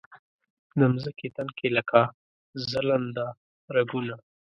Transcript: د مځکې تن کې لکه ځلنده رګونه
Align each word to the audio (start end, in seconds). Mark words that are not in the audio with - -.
د 0.79 0.81
مځکې 0.93 1.27
تن 1.35 1.47
کې 1.57 1.67
لکه 1.77 1.99
ځلنده 2.69 3.27
رګونه 3.75 4.15